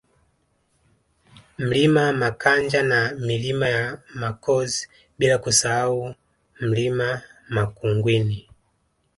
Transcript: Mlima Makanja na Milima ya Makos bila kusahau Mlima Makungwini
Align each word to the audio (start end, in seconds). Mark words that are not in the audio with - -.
Mlima 1.57 2.13
Makanja 2.13 2.83
na 2.83 3.11
Milima 3.19 3.69
ya 3.69 3.97
Makos 4.13 4.87
bila 5.19 5.37
kusahau 5.37 6.15
Mlima 6.61 7.21
Makungwini 7.49 8.49